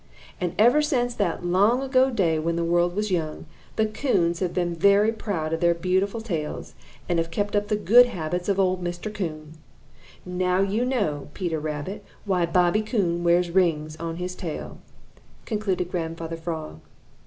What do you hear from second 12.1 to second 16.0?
why Bobby Coon wears rings on his tail," concluded